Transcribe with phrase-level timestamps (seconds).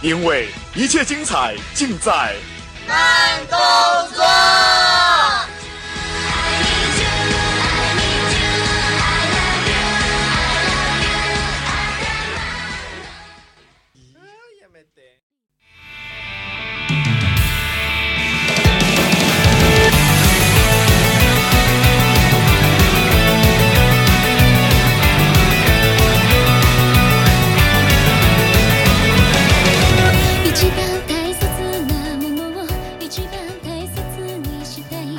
[0.00, 2.34] 因为一切精彩尽在
[2.86, 3.58] 慢动
[4.14, 4.27] 作。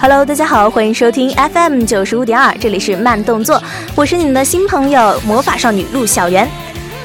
[0.02, 3.61] Hello，大家好，欢迎收听 FM 九十五点二，这里是慢动作，
[3.95, 6.50] 我是你们的新朋友魔法少女陆小圆。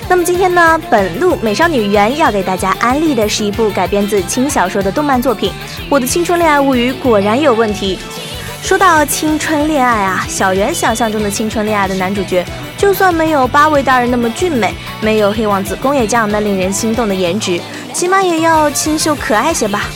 [0.09, 5.51] 那么今天呢，本路美少女圆要给大家安利的是一部改编自轻小说的动漫作品
[5.89, 7.99] 《我的青春恋爱物语》，果然有问题。
[8.63, 17.61] 说到青春恋爱啊，小圆想象中的青春恋爱的男主角，就算没有八位大人那么俊美，没有黑王子宫野酱那令人心动的颜值，
[17.93, 19.87] 起码也要清秀可爱些吧。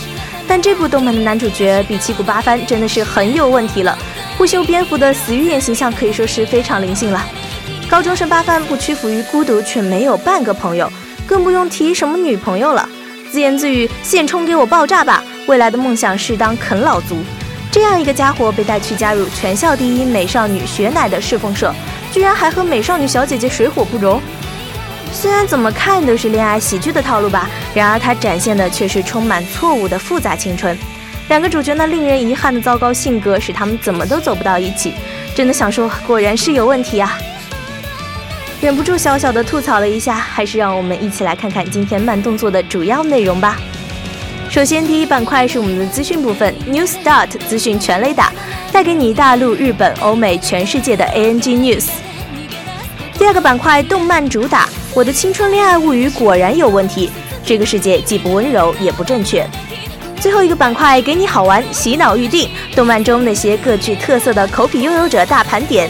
[0.49, 3.97] 但这部动漫的男主角比七谷八番真的是很有问题了，
[4.39, 7.23] 不修边幅的死鱼眼形象可以说是非常灵性了。
[7.89, 10.91] 高中生八番不屈服于孤独，却没有半个朋友，
[11.27, 12.89] 更不用提什么女朋友了。
[13.31, 17.19] 自言自语：“现充给我爆炸吧！”未来的梦想是当啃老族。
[17.71, 21.75] 这样一个家伙被带去加入全校第一美少女雪乃的侍奉社，
[22.11, 24.21] 居然还和美少女小姐姐水火不容。
[25.13, 30.77] 虽然怎么看都是恋爱喜剧的套路吧，然而它展现的却是充满错误的复杂青春。
[31.29, 34.95] 两个主角那令人遗憾的糟糕性格，使他们怎么都走不到一起。
[35.35, 37.19] 真的想说，果然是有问题啊！
[38.61, 43.57] 忍不住小小的吐槽了一下，还是让我们一起来看看今天慢动作的主要内容吧。
[44.49, 48.33] 首先，第一板块是我们的资讯部分，New Start 资讯全雷打，
[48.73, 51.89] 带给你大陆、日本、欧美、全世界的 ANG News。
[53.19, 54.69] 第二个板块，动漫主打。
[54.99, 57.09] 我的青春恋爱物语果然有问题，
[57.45, 59.47] 这个世界既不温柔也不正确。
[60.21, 65.89] 最后一个板块给你好玩，洗脑预定，动漫中那些各具特色的口笔拥有者大盘点。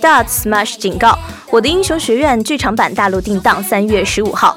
[0.00, 1.18] Start Smash 警告：
[1.50, 4.56] 我的英雄学院剧场版大陆定档三月十五号。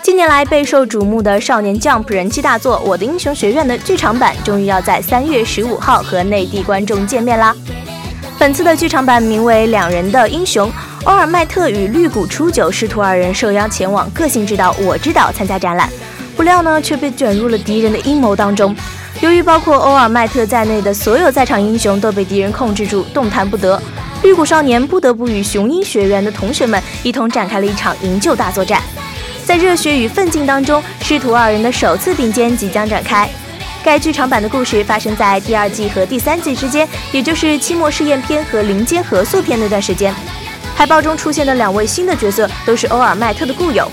[0.00, 7.54] 近年来备受瞩目的少年 Jump 人气大作《我的英雄学院》的剧场版，终于要在三月十五号和内地观众见面啦！
[8.38, 10.70] 本次的剧场版名为《两人的英雄》，
[11.04, 15.86] 欧尔麦特与绿谷初九师徒二人受邀前往个性之岛我之岛参加展览，
[16.34, 18.74] 不料呢却被卷入了敌人的阴谋当中。
[19.20, 23.80] 由于包括欧尔麦特在内的所有在场英雄都被敌人控制住，动弹不得。
[24.22, 28.82] 绿谷少年不得不与雄鹰学园的同学们一同展开了一场营救大作战，
[29.44, 33.28] 在热血与奋进当中，师徒二人的首次并肩即将展开。
[33.82, 40.12] 该剧场版的故事发生在第二季和第三季之间，也就是期末试验篇和林间合宿篇那段时间。
[40.74, 43.90] 海报中出现的两位新的角色都是欧尔麦特的故友，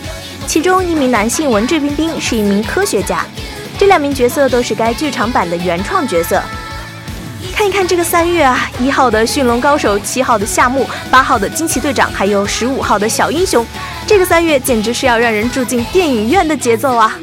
[0.48, 3.24] 其中一名男性文质彬彬是一名科学家，
[3.78, 6.42] 这两名角色都是该剧场版的原创角色。
[7.56, 13.66] 看一看这个三月啊，一号的驯龙高手，七号的夏目，八号的惊奇队长，还有十五号的小英雄，
[14.06, 17.16] 这个三月简直是要让人住进电影院的节奏啊！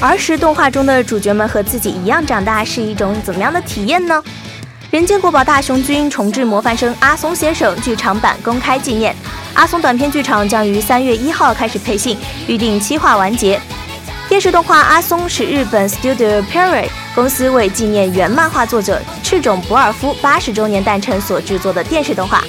[0.00, 4.22] 儿时动画中的主角们和自己一样长大，是一种怎么样的体验呢？
[4.90, 9.16] 人间国宝大雄君重置模范生阿松先生剧场版公开纪念，
[9.54, 12.16] 阿松短片剧场将于三月一号开始配信，
[12.46, 13.60] 预定七话完结。
[14.28, 22.44] 电视动画《阿松》是日本 Studio Perry 公司为纪念原漫画作者赤冢不二夫八十周年诞辰所制作的电视动画，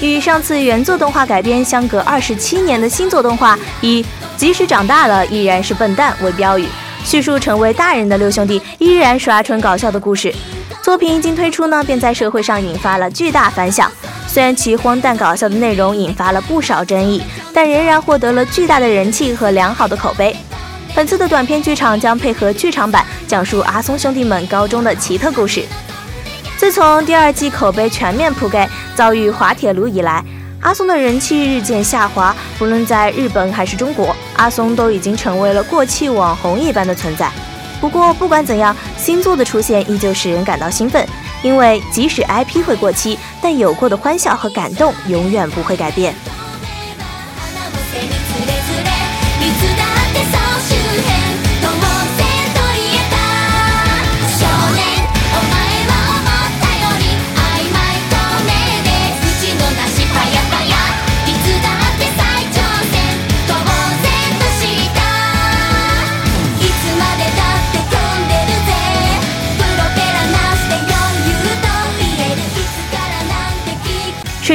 [0.00, 4.04] 与上次原作动画改编相隔二十七年的新作动画以
[4.36, 6.66] “即使长大了依然是笨蛋”为标语。
[7.06, 10.34] 叙述成为大人的六兄弟依然耍纯搞笑的故事，
[10.82, 13.88] 作品一经推出呢，便在社会上引发了巨大反响。
[14.26, 17.22] 虽然其荒诞搞笑的内容引发了不少争议，
[17.54, 20.36] 但仍然获得了巨大的人气和良好的口碑。
[20.96, 25.62] 本次的短片剧场将配合剧场版，讲述阿松兄弟们高中的奇特故事。
[26.56, 30.24] 自从第二季口碑全面铺盖，遭遇滑铁卢以来。
[30.66, 37.30] 阿松的人气日渐下滑，不论在日本还是中国，阿松都已经成为了过气网红一般的存在。
[37.80, 41.06] 不过，不管怎样，新作的出现依旧使人感到兴奋，
[41.40, 46.12] 因为即使 IP 会过期，但有过的欢笑和感动永远不会改变。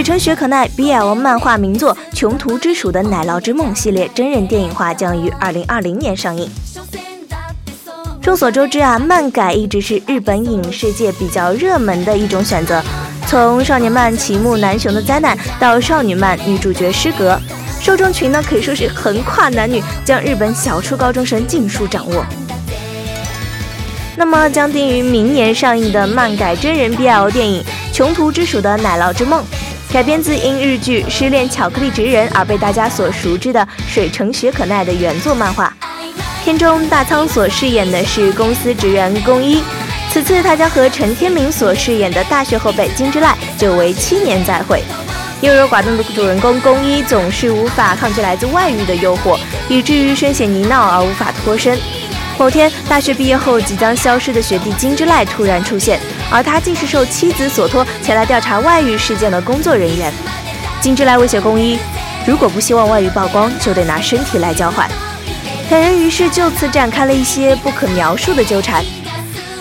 [0.01, 6.49] 水城雪可奈 BL 漫画名作《穷途之鼠的奶酪之梦》系列真人电影化将于二零二零年上映。
[8.19, 12.81] 众所周知啊，漫改一直是日本影视界比较热门的一种选择。
[13.27, 17.39] 从少年漫齐木南雄的灾难到少女漫女主角失格，
[17.79, 22.25] 受众群呢可以说是横跨男女，将日本小初高中生尽数掌握。
[24.17, 27.63] 那么将定于明年上映的漫改真人 BL 电影
[27.95, 29.43] 《穷途之鼠的奶酪之梦》。
[29.91, 35.71] 改编自因日剧《失恋巧克力职人》而被大家所熟知的水城雪可奈的原作漫画。
[36.45, 39.61] 片中大仓所饰演的是公司职员宫一，
[40.09, 44.81] 此次他将和陈天明所饰演的大学后辈金之濑久违七年再会。
[45.41, 49.37] 优柔寡断的主人公宫一总是无法抗拒来自外遇的诱惑，
[49.67, 51.77] 以至于深陷泥淖而无法脱身。
[52.41, 55.99] 某天，大学毕业后即将消失的学弟金之濑突然出现。
[56.31, 60.11] 而他竟是受妻子所托前来调查外遇事件的工作人员。
[60.81, 61.77] 金之濑威胁宫一，
[62.25, 64.89] 如果不希望外遇曝光，就得拿身体来交换。
[65.69, 68.83] 两人于是就此展开了一些不可描述的纠缠。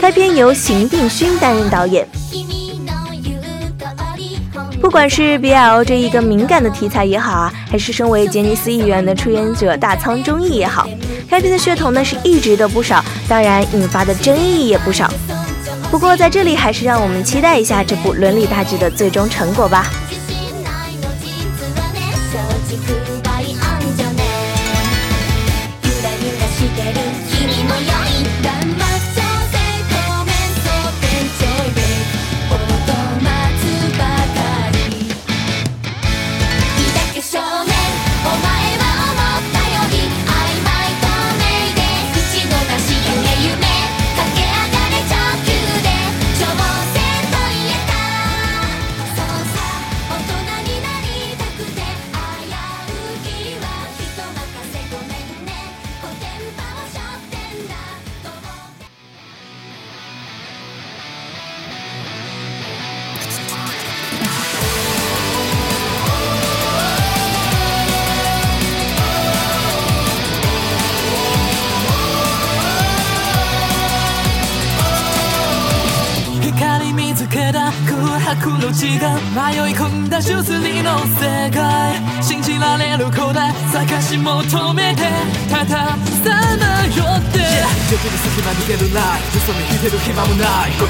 [0.00, 2.09] 该片由邢定勋担任导演。
[4.81, 10.88] 不管是 BL 这一个敏感的题材也好啊，还是身为杰尼斯一员的出演者大仓忠义也好，
[11.31, 15.09] 该片的噱头呢是一直都不少，当然引发的争议也不少。
[15.89, 19.87] 不过，在这里还是让我们期待一下这部伦理大剧的最终成果吧。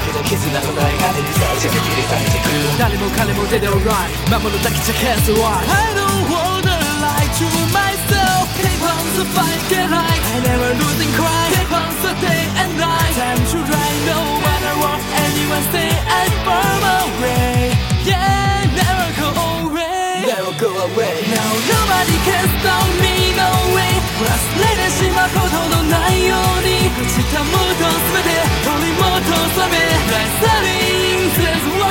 [0.14, 7.96] の絆のない糧にさせて切り裂いてく誰も彼も出て alright 守るだけじゃ can't survive I don't wanna lie to my
[9.16, 13.16] a fight, get right I never lose and cry Keep on so day and night
[13.16, 17.72] Time to ride no matter what Anyone stay and burn away
[18.04, 19.28] Yeah, never go
[19.64, 26.19] away Never go away Now nobody can stop me, no way 忘れてしまうことのない
[28.63, 29.05] 取り戻
[29.49, 29.77] すため
[30.11, 31.89] Like setting this world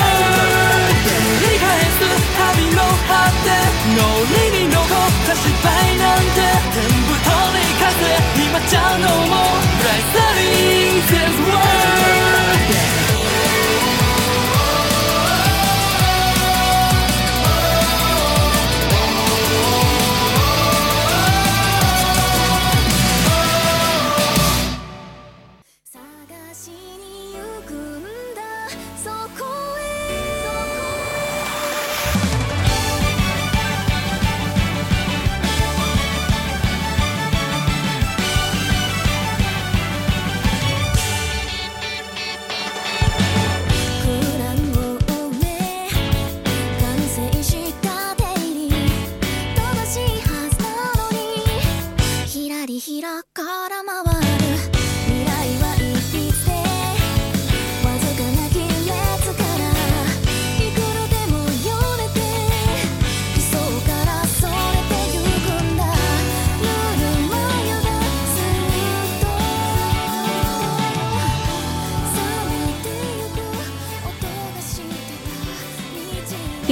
[1.00, 1.64] 繰り返
[1.98, 2.02] す
[2.38, 3.10] 旅の果
[3.44, 3.48] て
[3.96, 4.86] 脳裏に残っ
[5.26, 6.38] た失敗なんて
[6.74, 8.02] 全部取り返せ
[8.42, 12.00] 今じゃ no more Like setting this world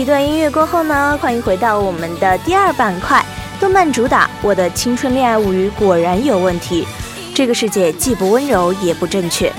[0.08, 3.22] 段音乐过后呢，欢迎回到我们的第二板块——
[3.60, 6.88] 动漫主打《我的青春恋爱物语》果然有问题。
[7.34, 9.52] 这个世界既不温柔也不正确。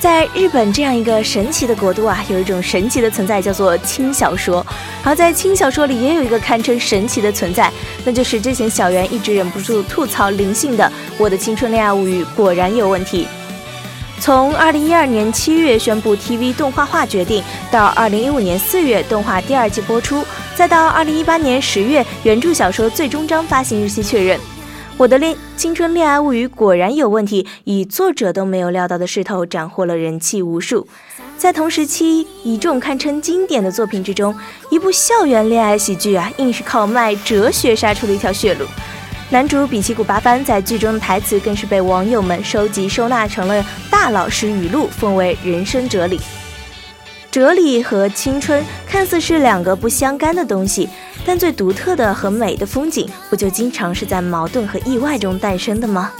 [0.00, 4.66] 在日本这样一个神奇的国度啊，有一种神奇的存在叫做轻小说。
[5.04, 7.70] 而在轻小说里也有一个堪称神奇的存在，
[8.06, 10.84] 那就是之前小圆一直忍不住吐槽灵性的
[11.18, 13.28] 《我的青春恋爱物语》果然有问题。
[14.22, 20.24] 从二零一二年七月宣布 TV 动画化决定，到二零一五年四月动画第二季播出，
[20.54, 24.38] 再到二零一八年十月原著小说最终章发行日期确认，
[24.96, 30.86] 《我的恋青春恋爱物语》果然有问题，以作者都没有料到的势头斩获了人气无数。
[31.36, 34.32] 在同时期一众堪称经典的作品之中，
[34.70, 38.64] 一部校园恋爱喜剧啊，硬是靠卖哲学杀出了一条血路。
[39.31, 46.19] 男主比奇谷八番在剧中的台词更是被网友们收集收纳成了大老师语录，奉为人生哲理。
[47.29, 50.87] 哲理和青春看似是两个不相干的东西，
[51.25, 56.11] 但最独特的和美的风景，不就经常是在矛盾和意外中诞生的吗？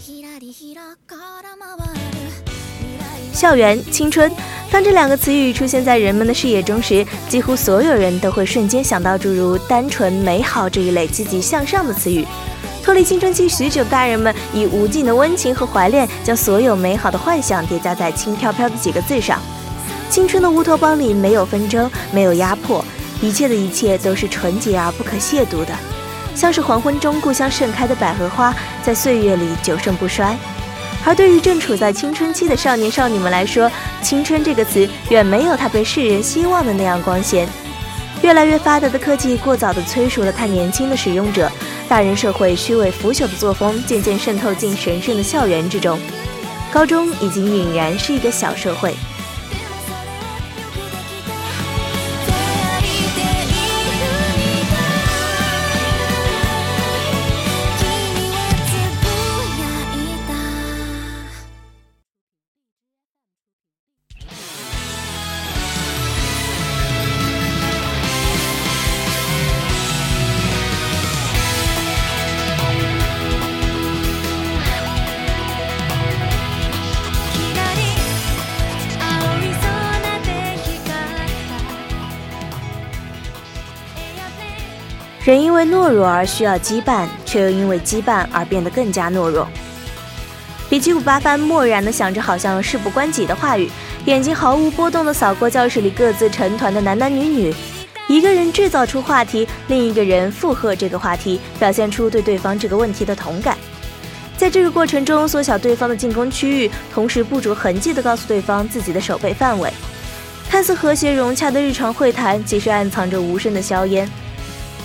[0.00, 2.18] ひらりひらから回る
[2.80, 4.32] 未来校园、青春，
[4.71, 12.25] 当这两个词语出现在人们的视野中时，几乎所有人都会瞬间想到诸如单纯、美好这一类积极向上的词语。
[12.81, 19.39] 脱离青春期许久的大人们，以无尽的温情和怀恋，将所有美好的幻想叠加在轻飘飘的几个字上。
[20.09, 22.83] 青春的乌托邦里没有纷争，没有压迫，
[23.21, 25.73] 一切的一切都是纯洁而不可亵渎的，
[26.33, 30.35] 像是黄昏中故乡盛开的百合花，在岁月里久盛不衰。
[31.05, 33.69] 而对于正处在青春期的少年少女们来说，
[34.01, 37.47] 青春这个词远没有它被世人希望的那样光鲜。
[38.21, 41.51] 越来越发达的科技过早地催熟了太年轻的使用者，
[41.89, 45.99] 大人社会虚伪腐朽的作风渐渐渗透进神圣的校园之中。
[46.71, 48.95] 高中已经俨然是一个小社会。
[85.91, 89.47] 弱而需要羁绊，却又因为羁绊而变得更加懦弱。
[90.69, 93.69] 比奇谷八番漠然地想着好像事不关己的话语，
[94.05, 97.53] 眼睛毫无波动地扫过教室里各自成团的男男女女。
[98.07, 103.57] 一个人制造出话题，另一个人附和这个话题，表现出对对方这个问题的同感。
[104.37, 109.71] 在这个过程中，缩小对方的进攻区域，同时不着痕迹地告诉对方自己的守备范围。
[110.49, 114.09] 看似和谐融洽的日常会谈，其实暗藏着无声的硝烟。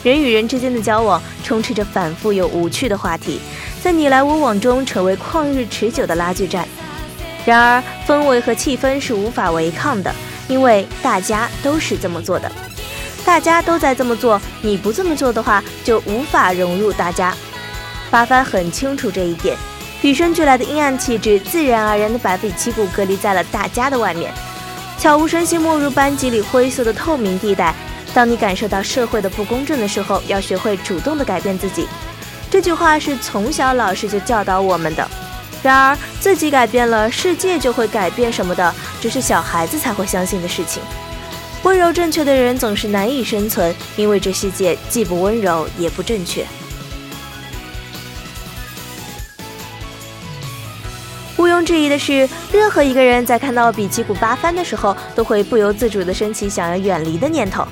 [0.06, 3.40] 人与人之间的交往充斥着反复又无趣的话题，
[3.82, 6.64] 在你来我往中成为旷日持久的拉锯战。
[7.44, 10.14] 然而，氛围和气氛是无法违抗的，
[10.46, 12.48] 因为大家都是这么做的，
[13.25, 17.34] 大家都在这么做，你不这么做的话，就无法融入大家。
[18.08, 19.56] 八幡很清楚这一点，
[20.02, 24.32] 与生俱来的阴暗气质，自然而然地把比奇谷隔离在了大家的外面，
[25.00, 27.75] 悄无声息没入班级里灰色的透明地带。
[28.16, 31.87] 当你感受到社会的不公正的时候，要学会主动的改变自己。
[32.50, 35.06] 这句话是从小老师就教导我们的。
[35.62, 40.82] 然而，自己改变了，世界就会改变什么的，只是小孩子才会相信的事情。
[41.62, 46.42] 温柔正确的人总是难以生存，因为这世界既不温柔也不正确。
[51.37, 57.68] 毋庸置疑的是，任何一个人在看到比奇谷八幡的时候，都会不由自主地升起想要远离的念头。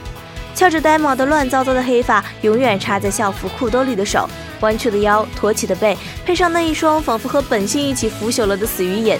[0.54, 4.28] 翘着呆毛的乱糟糟的黑发，永远插在校服裤兜里的手，
[4.60, 9.18] 弯曲的腰，驼起的背，配上那一双仿佛和本性一起腐朽了的死鱼眼，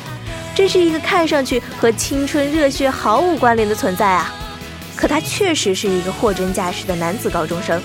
[0.54, 4.32] 真是一个看上去和青春热血毫无关联的存在啊！
[4.94, 7.82] 可他确实是一个货真价实的男子高中生，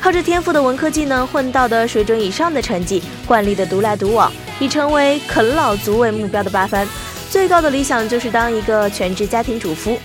[0.00, 6.88] 靠着天赋的文科技能混到的水准以上的成绩，惯例的独来独往，以成为啃老族为目标的八番，
[7.28, 9.98] 最高的理想就是当一个全职家庭主妇。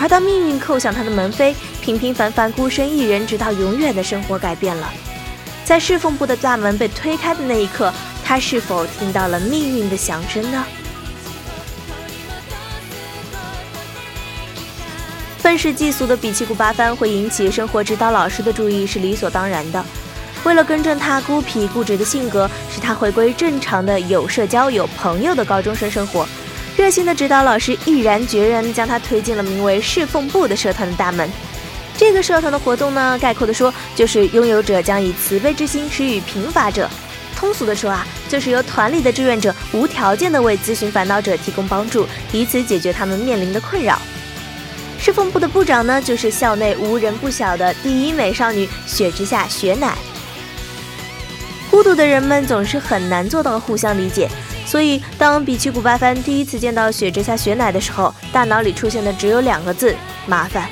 [0.00, 4.88] 而当命运叩响他的门扉，平平凡凡、孤身一人，直到永远的生活改变了。
[5.64, 7.92] 在侍奉部的大门被推开的那一刻，
[8.24, 10.64] 他是否听到了命运的响声呢？
[15.38, 19.84] 愤世嫉俗的比奇古八幡会引起生活指导老师的注意，是理所当然的。
[20.44, 26.26] 为了更正他孤僻固执的性格，使他回归正常的有社交、有朋友的高中生生活。
[26.76, 31.28] 热心的指导老师毅然决然地将他推进了名为“侍奉部”的社团的大门。
[32.02, 36.90] 这个社团的活动呢，概括的说，就是拥有者将以慈悲之心施予贫乏者。
[37.36, 44.02] 通俗的说啊，就是由团里的志愿者无条件的为咨询烦恼者提供帮助，以此解决他们面临的困扰。
[44.98, 49.96] 侍奉部的部长呢，就是校内无人不晓的第一美少女雪之下雪乃。
[51.70, 54.28] 孤独的人们总是很难做到互相理解。
[54.66, 59.94] 所以，当比奇古八幡第一次见到雪之下雪乃的时候，大脑里出现的只有两个字：
[60.26, 60.68] 麻烦。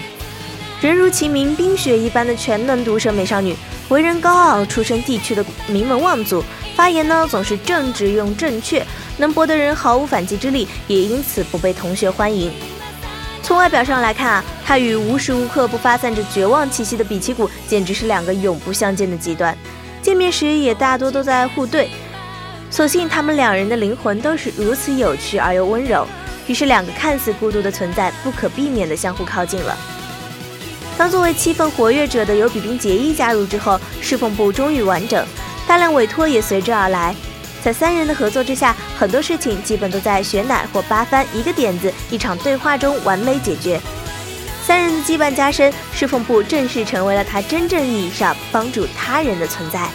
[0.80, 3.54] 人如其名，冰雪一般的全能毒舌美少女，
[3.90, 6.42] 为人高傲，出身地区的名门望族，
[6.74, 8.82] 发言呢总是正直又正确，
[9.18, 12.50] 能博得人毫无反击之力，也因此不被同学欢迎。
[13.42, 19.54] 从外表上来看啊，她与无时无刻不发散着绝望气息的比奇谷简直是两个永不相见的极端，
[20.00, 21.90] 见面时也大多都在互对。
[22.70, 26.06] 所幸他们两人的灵魂都是如此有趣而又温柔，
[26.46, 29.76] 于是两个看似孤独的存在不可避免地相互靠近了。
[31.00, 35.26] 当作为气氛活跃者的有比冰结衣加入之后，侍奉部终于完整，
[35.66, 37.16] 大量委托也随之而来。
[37.64, 43.80] 在三人的合作之下，很多事情基本都在雪乃或八番一个点子、一场对话中完美解决。
[44.62, 49.88] 三人的羁绊加深，侍奉部正式成为了他真正意义上帮助他人的存在。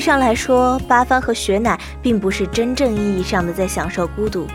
[0.00, 4.46] 上来说，八幡和雪乃并不是真正意义上的在享受孤独。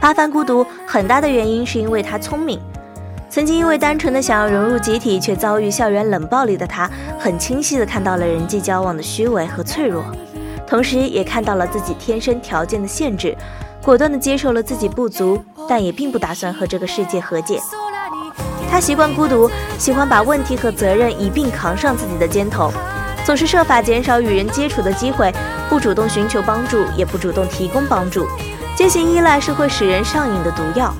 [0.00, 2.60] 八幡孤独很大的原因是因为他聪明，
[3.28, 10.04] 曾经因为单纯的想要融入集体，却遭遇校园冷暴力的他，很清晰的看到了人际交往的虚伪和脆弱，
[10.66, 13.36] 同时也看到了自己天生条件的限制，
[13.82, 17.60] 果断的接受了自己不足，但也并不打算和这个世界和解。
[18.70, 22.70] 他习惯孤独，喜欢把问题和责任一并扛上自己的肩头。
[23.26, 25.34] 总是设法减少与人接触的机会，
[25.68, 28.24] 不主动寻求帮助，也不主动提供帮助。
[28.76, 30.94] 渐行依赖是会使人上瘾的毒药。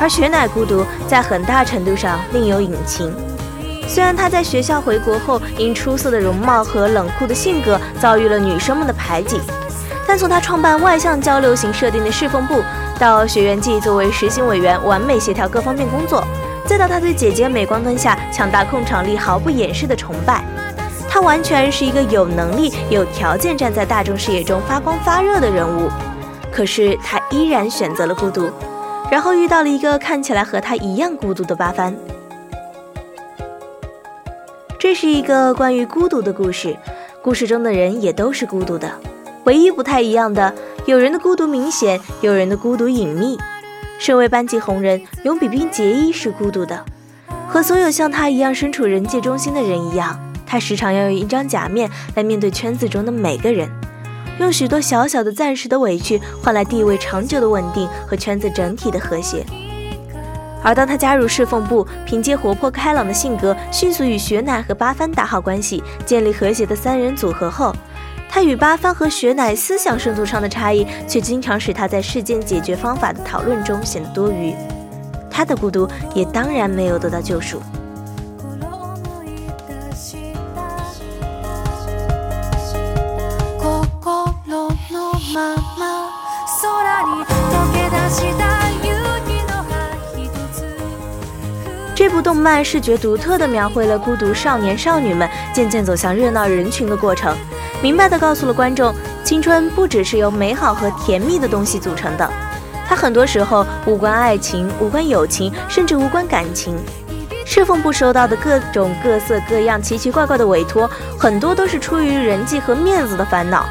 [0.00, 3.14] 而雪乃孤独在很大程度上另有隐情。
[3.86, 9.40] 虽然他在学校回国后，因出色的容貌和冷酷的性格遭遇了女生们的排挤，
[10.08, 12.60] 但从他创办外向交流型设定的侍奉部，
[12.98, 16.24] 到学员季作为实行委员完美协调各方面工作，
[16.66, 20.42] 再到他对姐姐镁光灯下抢大控场力毫不掩饰的崇拜。
[21.12, 25.90] 他完全是一个有能力、有条件站在大众视野中发光发热的人物。
[26.52, 28.48] 可是他依然选择了孤独，
[29.10, 31.94] 然后遇到了一个看起来和他一样孤独的八番。
[34.78, 36.76] 这是一个关于孤独的故事，
[37.22, 38.88] 故事中的人也都是孤独的，
[39.44, 40.54] 唯一不太一样的，
[40.86, 43.36] 有人的孤独明显，有人的孤独隐秘。
[43.98, 46.84] 身为班级红人，永比冰结衣是孤独的，
[47.48, 50.18] 和所有像他一样身处人界中心的人一样，
[50.50, 53.70] 他时常要用一张假面来面对圈子中的每个人，
[54.40, 59.46] 用许多小小的暂时的委屈换来地位长久的稳定和圈子整体的和谐。
[60.60, 67.72] 而当他加入侍奉部，凭借活泼开朗的性格，迅速与雪乃和八幡打好关系，建立和谐的三人组合后，
[68.28, 74.52] 他与八幡和雪乃思想深度上的差异，却经常使他在事件解决方法的讨论中显得多余。
[75.30, 77.62] 他的孤独也当然没有得到救赎。
[91.94, 97.36] 这部动漫视觉独特地描绘了孤独少年少女们渐渐走向热闹人群的过程，
[97.82, 102.26] 明白地告诉了观众，青春不只是由美好和甜蜜的东西组成的，
[102.88, 106.74] 它很多时候无关爱情，无关友情，甚至无关感情。
[107.44, 113.66] 侍奉部收到的各种各色各样、奇奇怪怪的委托，很多都是出于人际和面子的烦恼。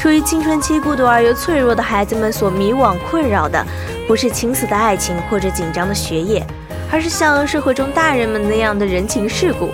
[0.00, 3.62] 出于青春期孤独而又脆弱的孩子们所迷惘困扰的，
[4.08, 6.42] 不是青涩的爱情或者紧张的学业。
[6.90, 9.68] 而是像社会中大人们那样的人情世故，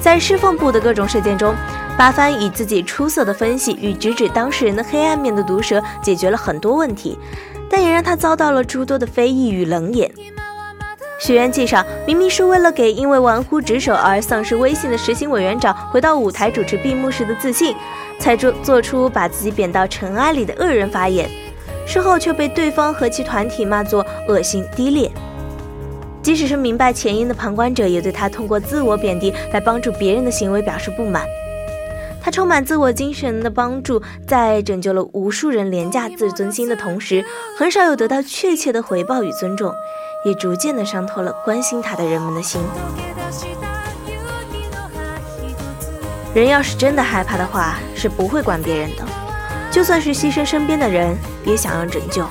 [0.00, 1.54] 在侍奉部的各种事件中，
[1.96, 7.16] 八幡以自己出色的分析与直指当事人的黑暗面的毒舌，解决了很多问题，
[7.70, 10.10] 但也让他遭到了诸多的非议与冷眼。
[11.18, 17.74] 《学员记》上明明是为了给因为玩忽职守而丧失威信的实行委员长回到舞台主持闭幕式的自信，
[18.18, 21.28] 才做做出把自己贬到尘埃里的恶人发言，
[21.86, 25.10] 事后却被对方和其团体骂作恶心低劣。
[26.20, 31.24] 即使是明白前因的旁观者，也对他通过自我贬低来帮助别人的行为表示不满。
[32.24, 37.22] 他充满自我精神的帮助，在拯救了无数人廉价自尊心的同时，
[37.58, 39.70] 很少有得到确切的回报与尊重，
[40.24, 42.62] 也逐渐的伤透了关心他的人们的心。
[46.34, 49.04] 人要是真的害怕的话，是不会管别人的，
[49.70, 52.24] 就算是牺牲身边的人，也想要拯救。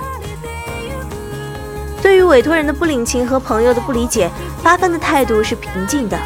[2.01, 4.27] 对于委托人的不领情和朋友的不理解，
[4.63, 6.17] 八分的态度是平静的。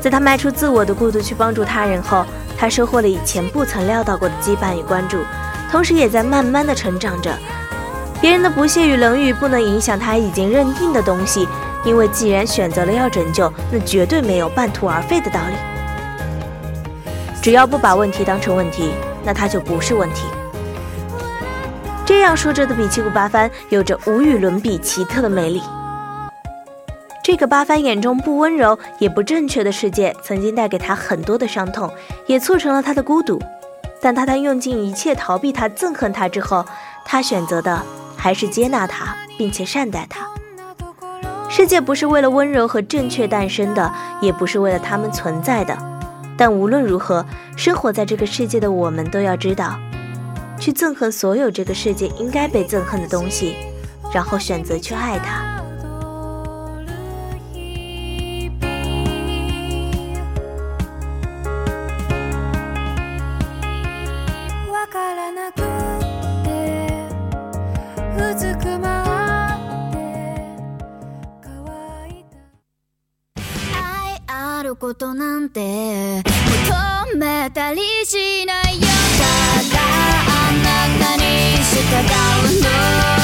[0.00, 2.26] 在他迈出自我的孤独去帮助他人后，
[2.58, 5.18] 他收获了以前不曾料到过的羁绊与关注，
[5.70, 7.30] 同时也在慢慢的成长着。
[8.20, 11.46] 别人的不屑与冷语不能影响他已经认定的东西，
[11.84, 15.56] 因为既然选择了要拯救，那绝对没有半途而废的道理。
[17.42, 18.92] 只要不把问题当成问题，
[19.22, 20.22] 那他就不是问题。
[22.06, 25.62] 这样说着的比奇谷八幡有着无与伦比奇特的魅力。
[27.26, 31.92] 这个八番眼中不温柔也不正确的世界，曾经带给他很多的伤痛，
[32.28, 33.36] 也促成了他的孤独。
[34.00, 36.64] 但当他用尽一切逃避他、憎恨他之后，
[37.04, 37.82] 他选择的
[38.16, 40.24] 还是接纳他，并且善待他。
[41.48, 45.76] 世界不是为了温柔和正确诞生的，也不是为了他们存在的。
[46.38, 49.76] 但无论如何，生活在这个世界的我们都要知道。
[50.60, 53.56] 去憎恨所有这个世界应该被憎恨的东西，
[54.14, 55.55] 然后选择去爱它。
[74.96, 78.86] ことなんて求めたりしないよ。
[79.18, 81.22] ただあなたに
[81.58, 81.84] 従
[82.60, 83.15] うの。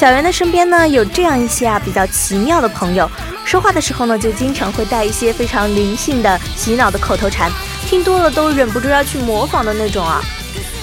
[0.00, 3.06] 小圆的身边呢有这样一些啊比较奇妙的朋友，
[3.44, 7.52] 说话的时候呢就经常会带一些非常灵性的洗脑的口头禅，
[7.84, 10.22] 听多了都忍不住要去模仿的那种啊。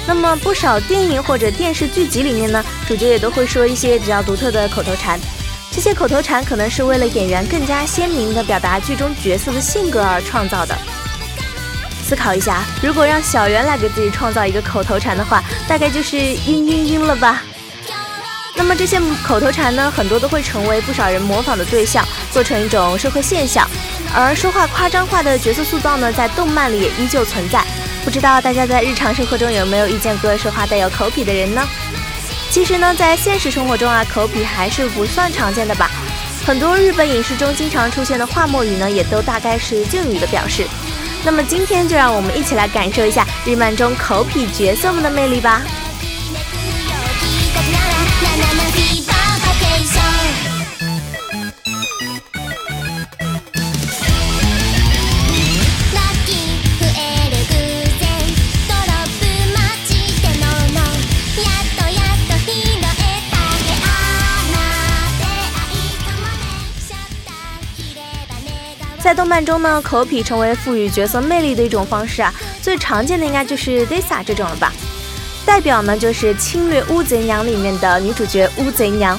[0.06, 5.19] 那么不少电影或者电视剧集里面呢，主角也都会说一些比较独特的口头禅。
[5.71, 10.77] 这些口头禅可能是为了演员更加鲜明地表达剧中角色的性格而创造的。
[12.08, 17.41] 思考一下，如果让小圆来给自己创造一个口头禅的话，大概就是“嘤嘤嘤”了吧。
[18.58, 23.65] 那么这些口头禅呢，很多都会成为不少人模仿的对象，做成一种社会现象。
[24.13, 27.63] 而说话夸张化的角色塑造呢，在动漫里也依旧存在。
[28.04, 31.62] 不知道大家在日常生活中有没有遇见过说话带有口癖的人呢？
[32.50, 35.91] 其实呢，在现实生活中啊，口癖还是不算常见的吧。
[36.46, 40.65] 很多日本影视中经常出现的话末语呢，也都大概是敬语的表示。
[41.24, 45.62] 那么今天就让我们一起来感受一下日漫中口癖角色们的魅力吧。
[69.08, 72.34] 在动漫中呢，口癖成为赋予角色魅力的一种方式啊。
[72.62, 74.74] 最常见的应该就是 Lisa 这种了吧。
[75.46, 79.17] 代表呢就是《侵略乌贼娘》里面的女主角乌贼娘。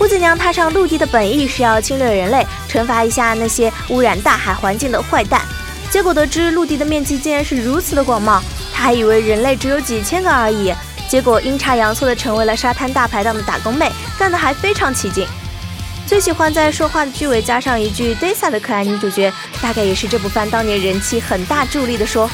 [0.00, 5.42] 乌贼娘踏上陆地的本意是要侵略人类，惩罚一下那些污染大海环境的坏蛋。
[5.90, 8.40] 结果得知陆地的面积竟然是如此的广袤，
[8.72, 10.72] 她还以为人类只有几千个而已。
[11.06, 15.28] 结果阴差阳错的成为了沙滩大排档的打工妹，干得还非常起劲。
[16.06, 22.28] 最喜欢在说话的句尾加上一句 Disa 的可爱女主角，大概也是这部番当年人气很大助力的说。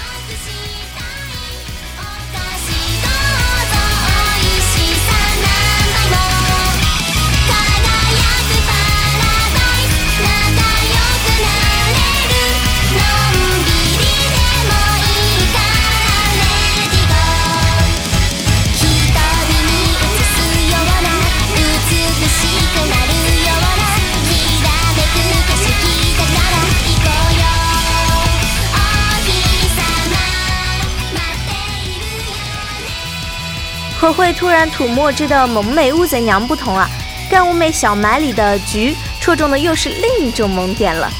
[34.28, 36.86] 和会突然吐墨汁的萌美乌贼娘不同啊，
[37.30, 41.10] 干物妹小埋里的菊戳中的又是另一种萌点了。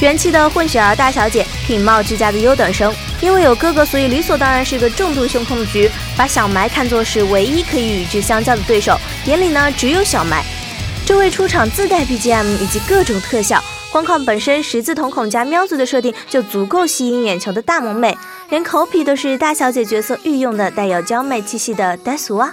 [0.00, 10.42] 元气的混血儿大小姐，品貌俱佳的优等生，因为有哥哥，所以理所当然是个重度胸控的菊，把小埋看作是唯一可以与之相较的对手，眼里呢只有小埋。
[11.04, 18.16] 这位出场自带 BGM 以及各种特效，光靠本身十字瞳孔加喵族的设定就足够吸引眼球的大萌妹。
[18.50, 22.52] 连口癖都是大小姐角色御用的，带有娇媚气息的呆俗啊！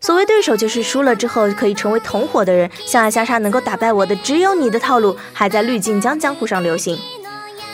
[0.00, 6.98] 所谓对手就是输了之后可以成为同伙的人，相爱相杀能够打败我的只有你的套路，还在滤镜江江湖上流行。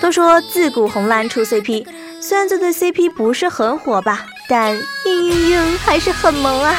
[0.01, 1.87] 都说自古红蓝出 CP，
[2.21, 6.77] 虽然这对 CP 不是很火吧，但嘤嘤嘤还是很萌啊！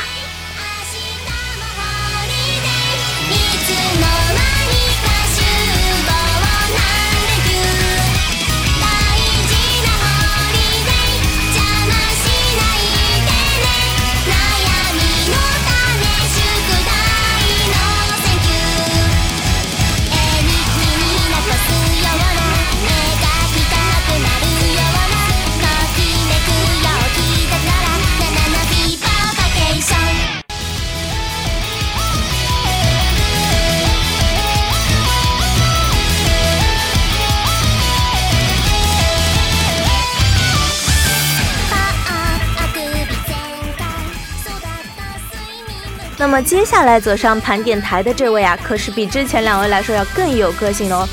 [46.20, 51.08] 那么接下来走上盘点台的这位啊，可是比之前两位来说要更有个性哦。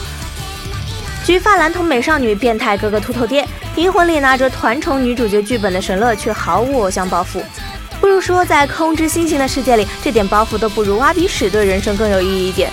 [1.24, 7.40] 橘发蓝瞳美少女，变态哥哥秃头爹，银魂里拿着团宠女主角剧本的神乐，却毫无偶像包袱。
[8.00, 12.68] 不如说，在空之星星的世界里，这点包袱都不如挖鼻屎对人生更有意义一点。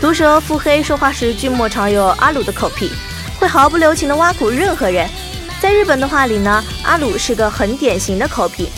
[0.00, 2.92] 毒舌腹黑，说话时剧末常有阿鲁的口癖，
[3.40, 5.08] 会毫不留情的挖苦任何人。
[5.60, 8.68] 在日本的话里呢，阿鲁是个很典型的口癖。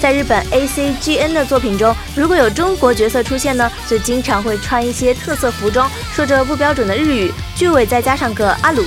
[0.00, 8.82] 在日本 A C G N 的作品中，如果有中国角色出现呢，就经常会穿一些特色服装，说着不标准的日语，句尾再加上个阿鲁。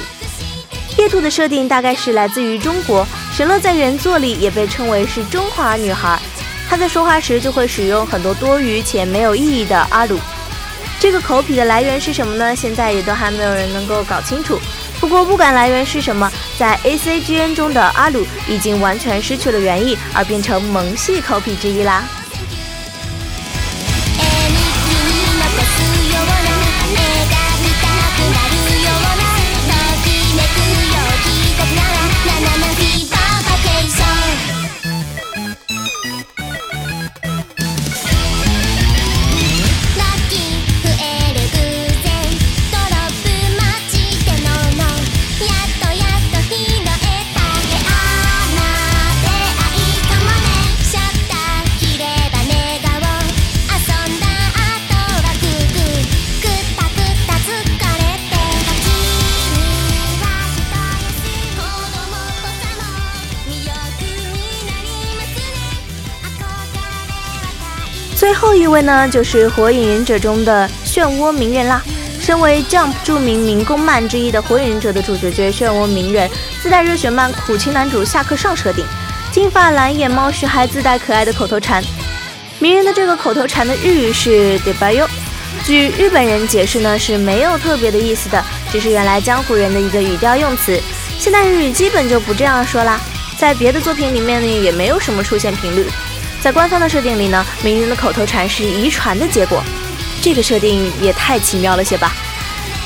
[0.97, 6.19] 夜兔的设定大概是来自于中国，神乐在原作里也被称为是中华女孩，
[6.67, 10.19] 她在说话时就会使用很多多余且没有意义的阿鲁。
[10.99, 12.55] 这个口癖的来源是什么呢？
[12.55, 14.59] 现在也都还没有人能够搞清楚。
[14.99, 22.03] 不过不管来源是什么，在 A C G N 中的阿鲁已经完全失去了原意，而变成萌系 copy 之一啦。
[68.73, 71.79] 位呢，就是《火影忍者》中的漩涡鸣人啦。
[72.19, 76.27] 身为 Jump 著名民工漫之一的《火影忍者》的主角角漩涡鸣人，
[76.61, 78.83] 自带热血漫苦情男主下课上设定，
[79.31, 81.83] 金发蓝眼猫时还自带可爱的口头禅。
[82.57, 85.05] 鸣人的这个口头禅的日语是 debayo，
[85.63, 90.81] 据日本人解释呢是没有特别的意思的，只是原来江湖人的一个语调用词。
[91.19, 92.99] 现代日语基本就不这样说啦，
[93.37, 95.85] 在别的作品里面呢也没有什么出现频率。
[96.43, 99.63] 在官方的设定里呢，鸣人的口头禅是遗传的结果。
[100.21, 102.11] 这个设定也太奇妙了些吧！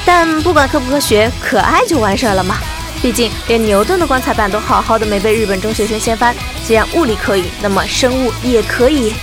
[0.06, 2.58] 但不管科不科学，可爱就完事儿了嘛。
[3.02, 6.36] 毕竟连牛顿的棺材板都好好的没被日本中学生掀翻。
[6.64, 9.16] 既然物理可以，那么生物也可以。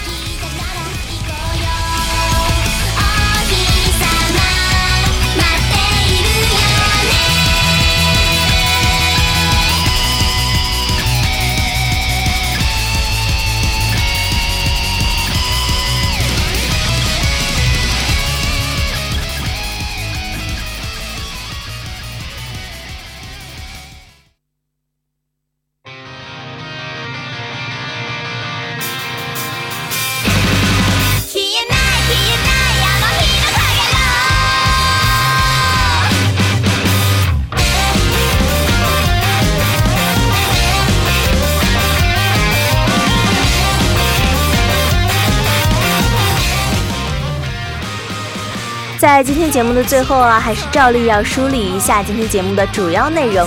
[49.14, 53.46] 在今天节目的最后啊，还是照例要梳理一下今天节目的主要内容。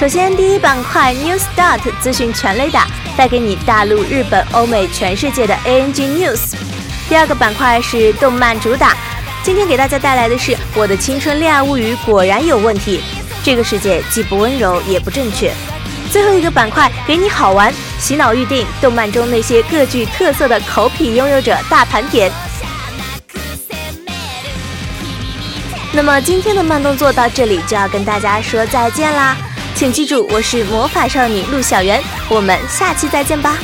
[0.00, 6.54] 首先，第一板块 New Start 资讯全雷达，带给你大陆、日本、欧美、全世界的 ANG News。
[7.06, 8.96] 第二个板块是动漫主打，
[9.42, 13.02] 今天给大家带来的是《我的青春恋爱物语》果然有问题，
[13.42, 15.52] 这个世界既不温柔也不正确。
[16.10, 22.32] 最后一个板块给你好玩，洗脑预定动漫中那些各具特色的口癖拥有者大盘点。
[25.96, 29.36] 那么今天的慢动作到这里就要跟大家说再见啦，
[29.76, 33.56] 请记住我是魔法少女陆小圆，我们下期再见吧。